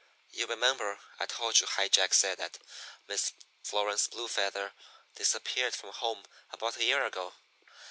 You 0.31 0.47
remember 0.47 0.97
I 1.19 1.27
told 1.27 1.59
you 1.59 1.67
High 1.67 1.87
Jack 1.87 2.15
said 2.15 2.39
that 2.39 2.57
Miss 3.07 3.33
Florence 3.63 4.07
Blue 4.07 4.27
Feather 4.27 4.73
disappeared 5.15 5.75
from 5.75 5.91
home 5.91 6.23
about 6.51 6.77
a 6.77 6.83
year 6.83 7.05
ago? 7.05 7.33